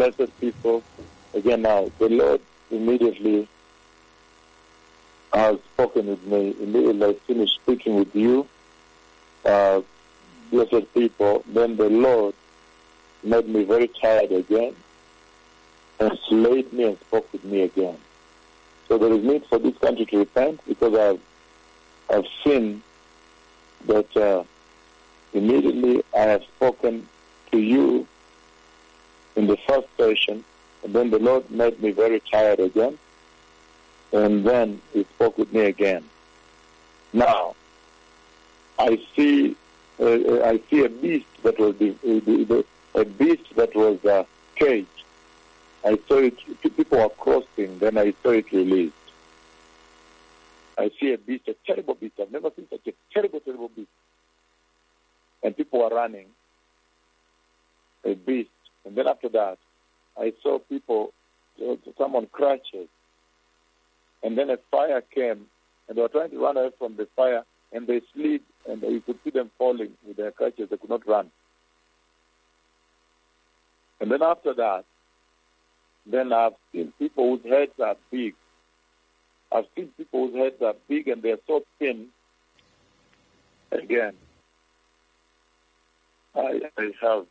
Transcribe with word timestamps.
blessed 0.00 0.40
people, 0.40 0.82
again 1.34 1.60
now, 1.60 1.90
the 1.98 2.08
Lord 2.08 2.40
immediately 2.70 3.46
has 5.34 5.58
spoken 5.74 6.06
with 6.06 6.24
me. 6.24 6.54
Immediately 6.58 7.04
I 7.04 7.14
finished 7.26 7.56
speaking 7.56 7.96
with 7.96 8.16
you, 8.16 8.48
uh, 9.44 9.82
blessed 10.50 10.92
people, 10.94 11.44
then 11.48 11.76
the 11.76 11.90
Lord 11.90 12.34
made 13.22 13.46
me 13.46 13.64
very 13.64 13.88
tired 13.88 14.32
again 14.32 14.74
and 15.98 16.18
slayed 16.26 16.72
me 16.72 16.84
and 16.84 16.98
spoke 17.00 17.30
with 17.30 17.44
me 17.44 17.60
again. 17.60 17.98
So 18.88 18.96
there 18.96 19.12
is 19.12 19.22
need 19.22 19.44
for 19.50 19.58
this 19.58 19.76
country 19.76 20.06
to 20.06 20.18
repent 20.20 20.60
because 20.66 20.94
I've, 20.94 21.20
I've 22.16 22.26
seen 22.42 22.82
that 23.86 24.16
uh, 24.16 24.44
immediately 25.34 26.02
I 26.16 26.20
have 26.20 26.42
spoken 26.56 27.06
to 27.52 27.58
you 27.58 28.06
in 29.36 29.46
the 29.46 29.56
first 29.68 29.88
session, 29.96 30.44
and 30.82 30.94
then 30.94 31.10
the 31.10 31.18
Lord 31.18 31.50
made 31.50 31.80
me 31.82 31.90
very 31.90 32.20
tired 32.20 32.60
again, 32.60 32.98
and 34.12 34.44
then 34.44 34.80
He 34.92 35.04
spoke 35.04 35.38
with 35.38 35.52
me 35.52 35.60
again. 35.60 36.04
Now, 37.12 37.54
I 38.78 38.98
see, 39.14 39.56
uh, 40.00 40.42
I 40.42 40.60
see 40.70 40.84
a 40.84 40.88
beast 40.88 41.26
that 41.42 41.58
was 41.58 41.76
the, 41.76 41.90
the, 42.02 42.64
a 42.94 43.04
beast 43.04 43.54
that 43.56 43.74
was 43.74 44.04
uh, 44.04 44.24
caged. 44.56 44.88
I 45.84 45.98
saw 46.08 46.18
it. 46.18 46.36
People 46.62 46.98
were 46.98 47.08
crossing. 47.08 47.78
Then 47.78 47.96
I 47.98 48.12
saw 48.22 48.30
it 48.30 48.50
released. 48.52 48.94
I 50.76 50.90
see 51.00 51.12
a 51.12 51.18
beast, 51.18 51.48
a 51.48 51.54
terrible 51.66 51.94
beast. 51.94 52.14
I've 52.20 52.32
never 52.32 52.50
seen 52.54 52.66
such 52.68 52.86
a 52.86 52.92
terrible, 53.12 53.40
terrible 53.40 53.68
beast. 53.68 53.90
And 55.42 55.56
people 55.56 55.80
were 55.80 55.88
running. 55.88 56.26
A 58.04 58.14
beast. 58.14 58.50
And 58.90 58.96
then 58.98 59.06
after 59.06 59.28
that, 59.28 59.56
I 60.18 60.32
saw 60.42 60.58
people, 60.58 61.14
some 61.96 62.16
on 62.16 62.26
crutches. 62.26 62.88
And 64.20 64.36
then 64.36 64.50
a 64.50 64.56
fire 64.56 65.00
came, 65.00 65.46
and 65.88 65.96
they 65.96 66.02
were 66.02 66.08
trying 66.08 66.30
to 66.30 66.40
run 66.40 66.56
away 66.56 66.70
from 66.76 66.96
the 66.96 67.06
fire, 67.06 67.44
and 67.72 67.86
they 67.86 68.00
slid, 68.12 68.40
and 68.68 68.82
you 68.82 69.00
could 69.00 69.22
see 69.22 69.30
them 69.30 69.48
falling 69.56 69.92
with 70.04 70.16
their 70.16 70.32
crutches. 70.32 70.70
They 70.70 70.76
could 70.76 70.90
not 70.90 71.06
run. 71.06 71.30
And 74.00 74.10
then 74.10 74.22
after 74.22 74.54
that, 74.54 74.84
then 76.04 76.32
I've 76.32 76.54
seen 76.72 76.92
people 76.98 77.36
whose 77.36 77.48
heads 77.48 77.78
are 77.78 77.94
big. 78.10 78.34
I've 79.52 79.66
seen 79.76 79.90
people 79.96 80.26
whose 80.26 80.34
heads 80.34 80.60
are 80.62 80.74
big 80.88 81.06
and 81.06 81.22
they're 81.22 81.38
so 81.46 81.62
thin. 81.78 82.06
Again, 83.70 84.14
I, 86.34 86.62
I 86.76 86.90
have 87.00 87.26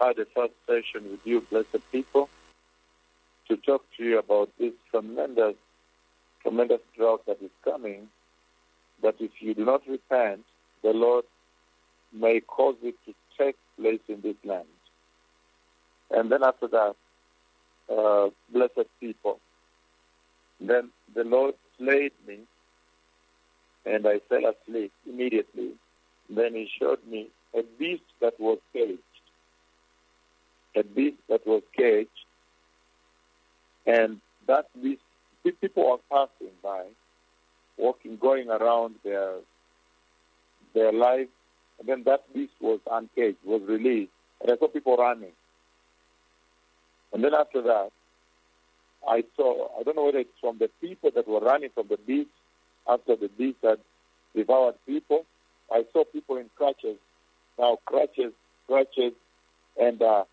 had 0.00 0.18
a 0.18 0.24
first 0.26 0.54
session 0.66 1.10
with 1.10 1.26
you, 1.26 1.40
blessed 1.40 1.80
people, 1.92 2.28
to 3.48 3.56
talk 3.56 3.84
to 3.96 4.04
you 4.04 4.18
about 4.18 4.50
this 4.58 4.74
tremendous, 4.90 5.56
tremendous 6.42 6.80
drought 6.96 7.24
that 7.26 7.40
is 7.42 7.50
coming. 7.64 8.08
That 9.02 9.16
if 9.20 9.42
you 9.42 9.54
do 9.54 9.64
not 9.64 9.82
repent, 9.86 10.44
the 10.82 10.92
Lord 10.92 11.24
may 12.12 12.40
cause 12.40 12.76
it 12.82 12.94
to 13.06 13.14
take 13.38 13.56
place 13.78 14.00
in 14.08 14.20
this 14.20 14.36
land. 14.44 14.66
And 16.10 16.30
then 16.30 16.42
after 16.42 16.68
that, 16.68 16.96
uh, 17.94 18.30
blessed 18.52 18.88
people. 19.00 19.38
Then 20.60 20.90
the 21.14 21.24
Lord 21.24 21.54
slayed 21.78 22.12
me, 22.26 22.38
and 23.84 24.06
I 24.06 24.20
fell 24.20 24.46
asleep 24.46 24.92
immediately. 25.06 25.72
Then 26.30 26.54
He 26.54 26.68
showed 26.78 27.04
me 27.06 27.28
a 27.54 27.62
beast 27.78 28.02
that 28.20 28.38
was 28.40 28.58
caged, 28.72 29.00
a 30.76 30.84
beast 30.84 31.16
that 31.28 31.46
was 31.46 31.62
caged, 31.76 32.10
and 33.86 34.20
that 34.46 34.66
beast, 34.80 35.02
people 35.60 35.88
were 35.90 35.98
passing 36.10 36.52
by, 36.62 36.84
walking, 37.76 38.16
going 38.16 38.50
around 38.50 38.96
their 39.04 39.34
their 40.74 40.92
life, 40.92 41.28
and 41.78 41.88
then 41.88 42.02
that 42.04 42.22
beast 42.34 42.52
was 42.60 42.80
uncaged, 42.90 43.38
was 43.44 43.62
released, 43.62 44.12
and 44.40 44.50
I 44.50 44.56
saw 44.56 44.68
people 44.68 44.96
running. 44.96 45.32
And 47.12 47.24
then 47.24 47.32
after 47.34 47.62
that, 47.62 47.90
I 49.08 49.24
saw, 49.36 49.68
I 49.78 49.82
don't 49.84 49.96
know 49.96 50.04
whether 50.04 50.18
it's 50.18 50.38
from 50.40 50.58
the 50.58 50.68
people 50.80 51.10
that 51.12 51.26
were 51.28 51.40
running 51.40 51.70
from 51.70 51.86
the 51.88 51.96
beast 51.96 52.30
after 52.88 53.16
the 53.16 53.28
beast 53.28 53.58
had 53.62 53.78
devoured 54.34 54.74
people. 54.84 55.24
I 55.72 55.84
saw 55.92 56.04
people 56.04 56.36
in 56.36 56.50
crutches, 56.56 56.98
now 57.58 57.78
crutches, 57.86 58.32
crutches, 58.66 59.12
and 59.80 60.02
uh, 60.02 60.24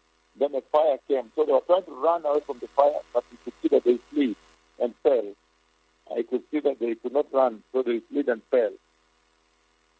then 0.44 0.56
a 0.56 0.62
fire 0.62 0.98
came. 1.08 1.32
So 1.36 1.46
they 1.46 1.54
were 1.54 1.62
trying 1.62 1.84
to 1.84 1.92
run 1.92 2.26
away 2.26 2.42
from 2.42 2.60
the 2.60 2.68
fire, 2.68 3.00
but 3.14 3.24
you 3.32 3.38
could 3.44 3.54
see 3.62 3.68
that 3.70 3.84
they 3.84 3.98
slid 4.12 4.36
and 4.82 4.94
fell. 4.98 5.34
I 6.16 6.24
could 6.24 6.44
see 6.52 6.60
that 6.60 6.80
they 6.80 6.96
could 6.96 7.14
not 7.14 7.34
run, 7.34 7.64
so 7.72 7.82
they 7.82 8.02
slid 8.12 8.28
and 8.28 8.44
fell. 8.44 8.72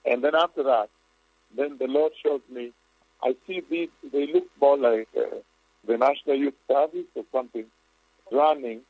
And 0.06 0.22
then 0.24 0.36
after 0.36 0.64
that, 0.64 0.90
then 1.56 1.78
the 1.78 1.88
Lord 1.88 2.12
showed 2.22 2.42
me, 2.52 2.72
I 3.24 3.36
see 3.48 3.62
these, 3.70 3.90
they 4.12 4.28
look 4.28 4.48
more 4.60 4.78
like 4.78 5.08
uh, 5.18 5.38
the 5.88 5.98
National 5.98 6.36
Youth 6.36 6.56
Service 6.68 7.06
or 7.16 7.24
something 7.32 7.66
running 8.32 8.82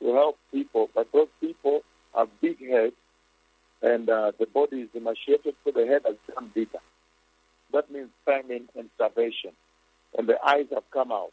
to 0.00 0.14
help 0.14 0.38
people, 0.50 0.88
but 0.94 1.12
those 1.12 1.28
people 1.40 1.82
have 2.16 2.28
big 2.40 2.58
heads 2.66 2.96
and 3.82 4.08
uh, 4.08 4.32
the 4.38 4.46
body 4.46 4.80
is 4.80 4.88
emaciated, 4.94 5.54
so 5.62 5.70
the 5.70 5.86
head 5.86 6.02
has 6.06 6.16
become 6.26 6.50
bigger. 6.54 6.78
That 7.72 7.90
means 7.90 8.08
famine 8.24 8.68
and 8.76 8.88
starvation. 8.94 9.50
And 10.16 10.28
the 10.28 10.38
eyes 10.44 10.66
have 10.72 10.90
come 10.90 11.12
out. 11.12 11.32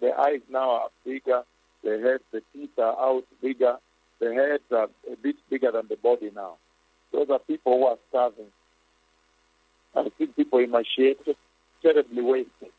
The 0.00 0.18
eyes 0.18 0.42
now 0.50 0.70
are 0.70 0.88
bigger, 1.04 1.42
the 1.82 1.98
head, 1.98 2.20
the 2.30 2.42
teeth 2.52 2.78
are 2.78 2.98
out 2.98 3.24
bigger, 3.42 3.76
the 4.20 4.34
heads 4.34 4.70
are 4.70 4.88
a 5.10 5.16
bit 5.16 5.36
bigger 5.50 5.72
than 5.72 5.88
the 5.88 5.96
body 5.96 6.30
now. 6.34 6.54
Those 7.12 7.30
are 7.30 7.38
people 7.38 7.78
who 7.78 7.86
are 7.86 7.98
starving. 8.08 8.46
I 9.96 10.08
see 10.18 10.26
people 10.26 10.58
in 10.58 10.70
my 10.70 10.80
emaciated, 10.80 11.36
terribly 11.82 12.22
wasted 12.22 12.70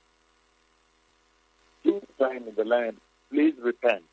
two 1.83 2.01
time 2.17 2.47
in 2.47 2.55
the 2.55 2.65
land, 2.65 2.97
please 3.29 3.55
repent. 3.61 4.03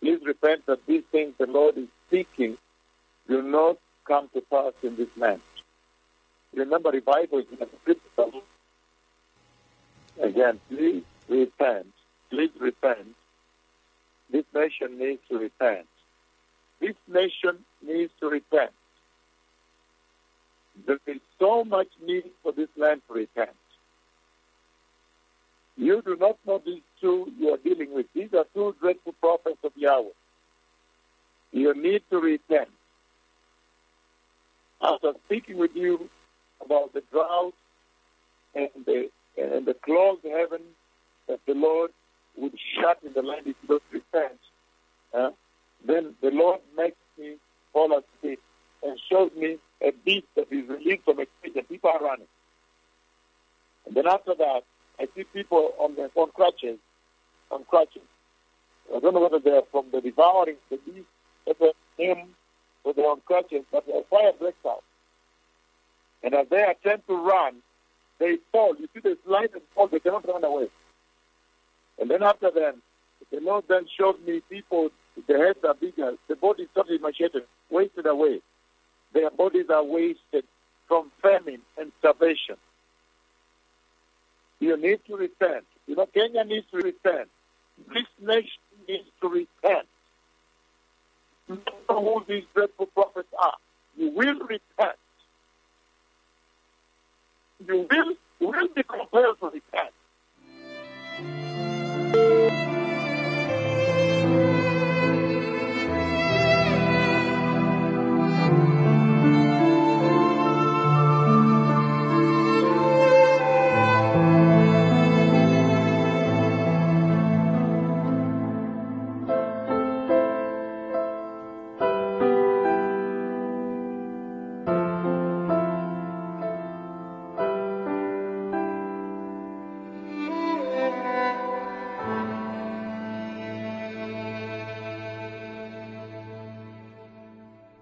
Please 0.00 0.20
repent 0.24 0.66
that 0.66 0.84
these 0.86 1.04
things 1.04 1.34
the 1.38 1.46
Lord 1.46 1.76
is 1.76 1.88
speaking 2.06 2.56
do 3.28 3.42
not 3.42 3.76
come 4.04 4.28
to 4.34 4.40
pass 4.40 4.72
in 4.82 4.96
this 4.96 5.08
land. 5.16 5.40
Remember, 6.54 6.90
revival 6.90 7.38
is 7.38 7.46
in 7.50 7.58
the 7.58 7.68
scripture. 7.80 8.38
Again, 10.20 10.60
please 10.68 11.04
repent. 11.28 11.86
Please 12.30 12.50
repent. 12.58 13.06
This 14.30 14.44
nation 14.54 14.98
needs 14.98 15.20
to 15.28 15.38
repent. 15.38 15.86
This 16.80 16.96
nation 17.06 17.58
needs 17.86 18.12
to 18.20 18.28
repent. 18.28 18.72
There 20.86 20.98
is 21.06 21.20
so 21.38 21.64
much 21.64 21.88
need 22.04 22.24
for 22.42 22.52
this 22.52 22.68
land 22.76 23.02
to 23.08 23.14
repent. 23.14 23.50
You 25.76 26.02
do 26.02 26.16
not 26.16 26.38
know 26.46 26.60
these 26.64 26.82
two 27.00 27.32
you 27.38 27.54
are 27.54 27.58
dealing 27.58 27.94
with. 27.94 28.06
These 28.12 28.34
are 28.34 28.46
two 28.54 28.74
dreadful 28.80 29.14
prophets 29.20 29.64
of 29.64 29.72
Yahweh. 29.76 30.08
You 31.52 31.74
need 31.74 32.02
to 32.10 32.18
repent. 32.18 32.68
After 34.80 35.12
speaking 35.24 35.58
with 35.58 35.76
you 35.76 36.08
about 36.64 36.92
the 36.92 37.02
drought 37.12 37.54
and 38.54 38.68
the 38.84 39.10
and 39.36 39.64
the 39.64 39.74
closed 39.92 40.24
heaven 40.24 40.62
that 41.28 41.44
the 41.46 41.54
Lord 41.54 41.90
would 42.36 42.58
shut 42.58 42.98
in 43.04 43.12
the 43.12 43.22
land 43.22 43.42
if 43.46 43.56
you 43.62 43.68
don't 43.68 43.82
repent, 43.90 44.38
uh, 45.12 45.30
then 45.84 46.14
the 46.22 46.30
Lord 46.30 46.60
makes 46.76 46.96
me 47.18 47.34
fall 47.72 47.92
asleep 47.92 48.40
and 48.82 48.98
shows 49.10 49.30
me 49.36 49.58
a 49.82 49.92
beast 50.04 50.26
that 50.34 50.50
is 50.50 50.66
released 50.68 51.04
from 51.04 51.18
a 51.20 51.26
cage 51.26 51.56
and 51.56 51.68
people 51.68 51.90
are 51.90 52.00
running. 52.00 52.26
And 53.86 53.94
then 53.94 54.06
after 54.06 54.34
that, 54.34 54.62
I 54.98 55.08
see 55.14 55.24
people 55.24 55.74
on 55.78 55.94
their 55.94 56.08
on 56.14 56.30
crutches, 56.30 56.78
on 57.50 57.64
crutches. 57.64 58.02
I 58.94 58.98
don't 59.00 59.12
know 59.12 59.20
whether 59.20 59.40
they're 59.40 59.62
from 59.70 59.86
the 59.92 60.00
devouring 60.00 60.56
the 60.70 60.78
beast, 60.78 61.08
whether 61.44 61.72
him, 61.98 62.28
or 62.84 62.94
they're 62.94 63.10
on 63.10 63.20
crutches, 63.26 63.64
but 63.70 63.84
a 63.88 64.02
fire 64.04 64.32
breaks 64.38 64.64
out. 64.66 64.84
And 66.22 66.34
as 66.34 66.48
they 66.48 66.62
attempt 66.62 67.08
to 67.08 67.16
run, 67.16 67.56
they 68.22 68.36
fall. 68.52 68.76
You 68.78 68.88
see, 68.94 69.00
they 69.00 69.16
slide 69.24 69.50
and 69.52 69.62
fall. 69.74 69.88
They 69.88 69.98
cannot 69.98 70.26
run 70.28 70.44
away. 70.44 70.68
And 72.00 72.08
then 72.08 72.22
after 72.22 72.50
that, 72.52 72.76
the 73.32 73.40
Lord 73.40 73.64
then 73.68 73.86
showed 73.98 74.24
me 74.24 74.40
people, 74.48 74.90
the 75.26 75.38
heads 75.38 75.64
are 75.64 75.74
bigger, 75.74 76.14
the 76.28 76.36
bodies 76.36 76.68
totally 76.74 76.96
emaciated, 76.96 77.42
wasted 77.68 78.06
away. 78.06 78.40
Their 79.12 79.30
bodies 79.30 79.68
are 79.70 79.82
wasted 79.82 80.44
from 80.86 81.10
famine 81.20 81.60
and 81.76 81.90
starvation. 81.98 82.56
You 84.60 84.76
need 84.76 85.04
to 85.06 85.16
repent. 85.16 85.64
You 85.88 85.96
know, 85.96 86.06
Kenya 86.06 86.44
needs 86.44 86.66
to 86.70 86.76
repent. 86.76 87.28
This 87.92 88.06
nation 88.20 88.62
needs 88.88 89.08
to 89.20 89.28
repent. 89.28 89.88
You 91.48 91.60
know 91.88 92.00
who 92.00 92.24
these 92.28 92.44
dreadful 92.54 92.86
prophets 92.86 93.34
are. 93.42 93.56
You 93.98 94.10
will 94.10 94.38
repent. 94.38 94.96
You 97.68 97.86
will, 97.90 98.14
will 98.40 98.68
be 98.74 98.82
compelled 98.82 99.38
to. 99.40 99.62